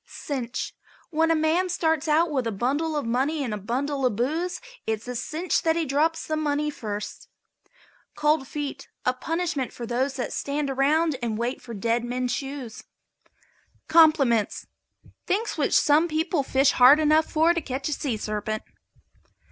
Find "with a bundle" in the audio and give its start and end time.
2.31-2.95